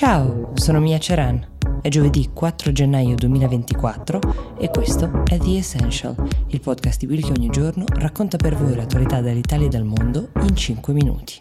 [0.00, 1.46] Ciao, sono Mia Ceran.
[1.82, 6.14] È giovedì 4 gennaio 2024 e questo è The Essential,
[6.46, 10.30] il podcast di Will che ogni giorno racconta per voi l'attualità dall'Italia e dal mondo
[10.40, 11.36] in 5 minuti.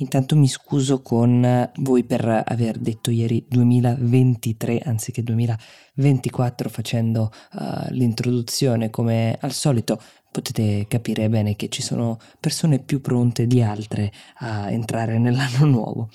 [0.00, 8.90] Intanto mi scuso con voi per aver detto ieri 2023 anziché 2024 facendo uh, l'introduzione
[8.90, 10.00] come al solito
[10.30, 16.08] potete capire bene che ci sono persone più pronte di altre a entrare nell'anno nuovo.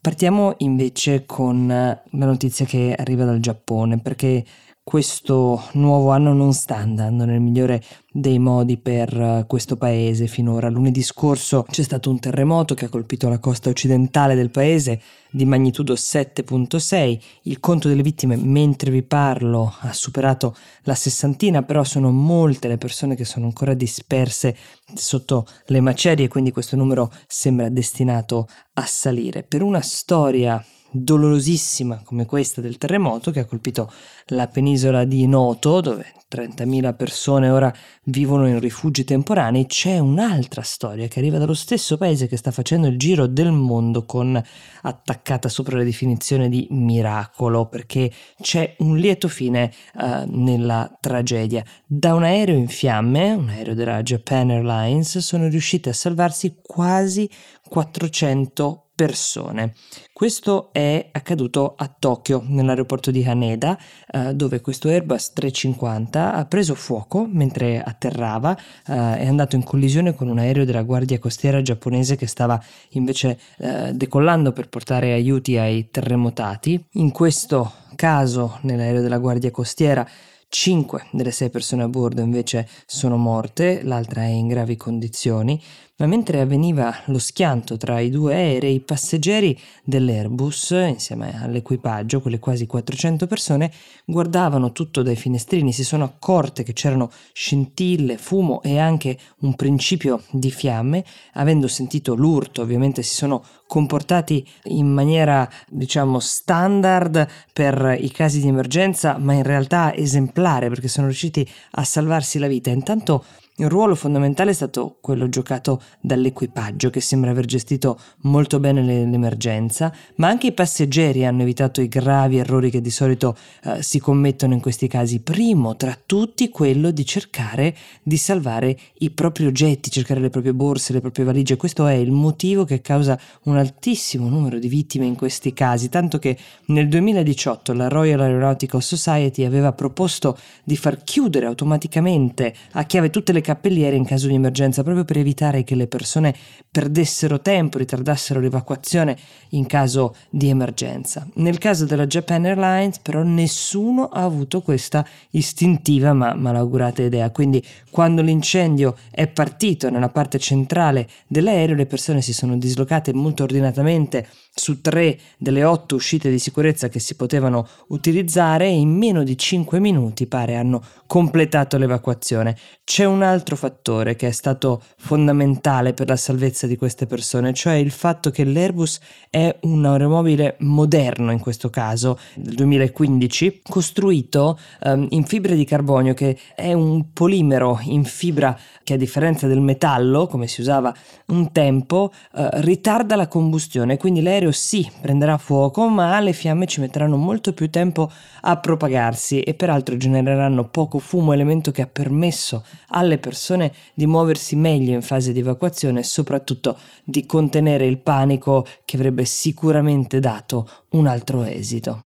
[0.00, 4.44] Partiamo invece con la notizia che arriva dal Giappone perché
[4.84, 10.68] questo nuovo anno non sta andando nel migliore dei modi per eh, questo paese finora.
[10.68, 15.00] Lunedì scorso c'è stato un terremoto che ha colpito la costa occidentale del paese
[15.30, 17.20] di magnitudo 7.6.
[17.42, 22.76] Il conto delle vittime mentre vi parlo ha superato la sessantina, però sono molte le
[22.76, 24.56] persone che sono ancora disperse
[24.94, 29.44] sotto le macerie, quindi questo numero sembra destinato a salire.
[29.44, 30.62] Per una storia
[30.92, 33.90] dolorosissima come questa del terremoto che ha colpito
[34.26, 37.72] la penisola di Noto, dove 30.000 persone ora
[38.04, 42.86] vivono in rifugi temporanei, c'è un'altra storia che arriva dallo stesso paese che sta facendo
[42.86, 44.42] il giro del mondo con
[44.82, 51.64] attaccata sopra la definizione di miracolo, perché c'è un lieto fine uh, nella tragedia.
[51.86, 57.28] Da un aereo in fiamme, un aereo della Japan Airlines, sono riusciti a salvarsi quasi
[57.68, 59.74] 400 persone.
[60.12, 63.78] Questo è accaduto a Tokyo, nell'aeroporto di Haneda,
[64.10, 70.14] eh, dove questo Airbus 350 ha preso fuoco mentre atterrava, eh, è andato in collisione
[70.14, 75.56] con un aereo della Guardia Costiera giapponese che stava invece eh, decollando per portare aiuti
[75.56, 76.84] ai terremotati.
[76.92, 80.06] In questo caso, nell'aereo della Guardia Costiera,
[80.54, 85.58] Cinque delle sei persone a bordo invece sono morte, l'altra è in gravi condizioni,
[86.02, 92.40] ma mentre avveniva lo schianto tra i due aerei, i passeggeri dell'Airbus, insieme all'equipaggio, quelle
[92.40, 93.70] quasi 400 persone,
[94.04, 100.24] guardavano tutto dai finestrini, si sono accorte che c'erano scintille, fumo e anche un principio
[100.32, 101.04] di fiamme,
[101.34, 108.48] avendo sentito l'urto, ovviamente si sono comportati in maniera, diciamo, standard per i casi di
[108.48, 112.70] emergenza, ma in realtà esemplare perché sono riusciti a salvarsi la vita.
[112.70, 113.24] Intanto
[113.56, 119.92] il ruolo fondamentale è stato quello giocato dall'equipaggio che sembra aver gestito molto bene l'emergenza,
[120.16, 124.54] ma anche i passeggeri hanno evitato i gravi errori che di solito eh, si commettono
[124.54, 125.20] in questi casi.
[125.20, 130.94] Primo tra tutti quello di cercare di salvare i propri oggetti, cercare le proprie borse,
[130.94, 131.56] le proprie valigie.
[131.56, 136.18] Questo è il motivo che causa un altissimo numero di vittime in questi casi, tanto
[136.18, 143.10] che nel 2018 la Royal Aeronautical Society aveva proposto di far chiudere automaticamente a chiave
[143.10, 146.34] tutte le cappelliere in caso di emergenza, proprio per evitare che le persone
[146.70, 149.16] perdessero tempo, ritardassero l'evacuazione
[149.50, 151.26] in caso di emergenza.
[151.34, 157.62] Nel caso della Japan Airlines però nessuno ha avuto questa istintiva ma malaugurata idea, quindi
[157.90, 164.26] quando l'incendio è partito nella parte centrale dell'aereo le persone si sono dislocate molto ordinatamente
[164.54, 169.36] su tre delle otto uscite di sicurezza che si potevano utilizzare e in meno di
[169.38, 172.56] cinque minuti pare hanno completato l'evacuazione.
[172.84, 177.74] C'è un altro fattore che è stato fondamentale per la salvezza di queste persone, cioè
[177.74, 179.00] il fatto che l'Airbus
[179.30, 186.14] è un aeromobile moderno in questo caso, del 2015, costruito um, in fibra di carbonio
[186.14, 190.94] che è un polimero in fibra che a differenza del metallo, come si usava
[191.26, 196.80] un tempo, uh, ritarda la combustione, quindi l'aereo sì prenderà fuoco, ma le fiamme ci
[196.80, 198.10] metteranno molto più tempo
[198.42, 204.54] a propagarsi e peraltro genereranno poco fumo, elemento che ha permesso alle persone di muoversi
[204.56, 210.68] meglio in fase di evacuazione e soprattutto di contenere il panico che avrebbe sicuramente dato
[210.90, 212.02] un altro esito.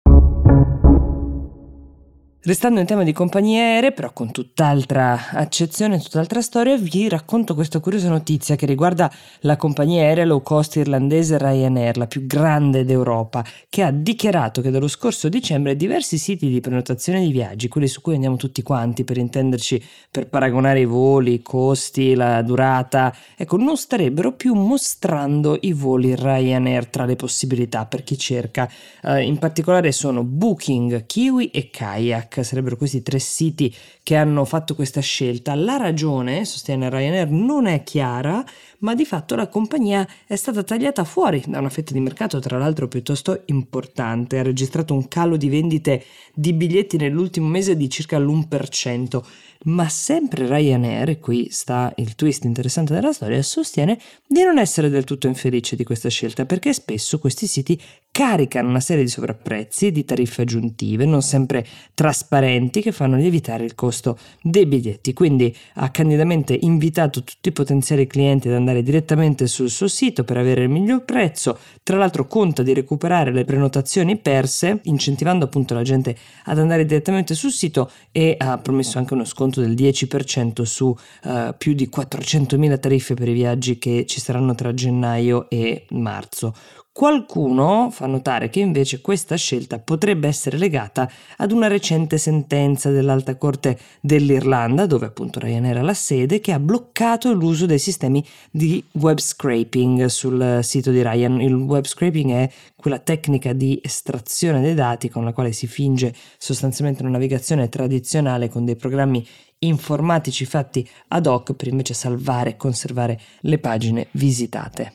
[2.46, 7.80] Restando in tema di compagnie aeree, però con tutt'altra accezione, tutt'altra storia, vi racconto questa
[7.80, 9.10] curiosa notizia che riguarda
[9.44, 14.72] la compagnia aerea low cost irlandese Ryanair, la più grande d'Europa, che ha dichiarato che
[14.72, 19.06] dallo scorso dicembre diversi siti di prenotazione di viaggi, quelli su cui andiamo tutti quanti
[19.06, 19.82] per intenderci,
[20.12, 26.14] per paragonare i voli, i costi, la durata, ecco, non starebbero più mostrando i voli
[26.14, 28.70] Ryanair tra le possibilità per chi cerca.
[29.02, 33.72] Uh, in particolare sono Booking, Kiwi e Kayak sarebbero questi tre siti
[34.02, 35.54] che hanno fatto questa scelta.
[35.54, 38.44] La ragione, sostiene Ryanair, non è chiara,
[38.80, 42.58] ma di fatto la compagnia è stata tagliata fuori da una fetta di mercato, tra
[42.58, 44.40] l'altro piuttosto importante.
[44.40, 46.04] Ha registrato un calo di vendite
[46.34, 49.22] di biglietti nell'ultimo mese di circa l'1%.
[49.64, 54.90] Ma sempre Ryanair, e qui sta il twist interessante della storia, sostiene di non essere
[54.90, 57.80] del tutto infelice di questa scelta perché spesso questi siti
[58.14, 61.66] caricano una serie di sovrapprezzi, di tariffe aggiuntive, non sempre
[61.96, 65.14] trasparenti, che fanno lievitare il costo dei biglietti.
[65.14, 70.38] Quindi ha candidamente invitato tutti i potenziali clienti ad andare direttamente sul suo sito per
[70.38, 71.58] avere il miglior prezzo.
[71.82, 77.34] Tra l'altro conta di recuperare le prenotazioni perse, incentivando appunto la gente ad andare direttamente
[77.34, 80.88] sul sito e ha promesso anche uno sconto del 10% su
[81.24, 86.54] uh, più di 400.000 tariffe per i viaggi che ci saranno tra gennaio e marzo.
[86.94, 93.36] Qualcuno fa notare che invece questa scelta potrebbe essere legata ad una recente sentenza dell'Alta
[93.36, 98.86] Corte dell'Irlanda, dove appunto Ryanair ha la sede, che ha bloccato l'uso dei sistemi di
[98.92, 101.42] web scraping sul sito di Ryan.
[101.42, 106.14] Il web scraping è quella tecnica di estrazione dei dati con la quale si finge
[106.38, 109.26] sostanzialmente una navigazione tradizionale con dei programmi
[109.58, 114.94] informatici fatti ad hoc per invece salvare e conservare le pagine visitate.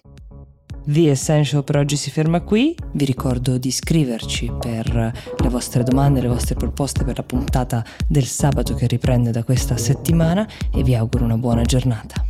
[0.90, 6.22] The Essential per oggi si ferma qui, vi ricordo di iscriverci per le vostre domande,
[6.22, 10.94] le vostre proposte per la puntata del sabato che riprende da questa settimana e vi
[10.94, 12.27] auguro una buona giornata.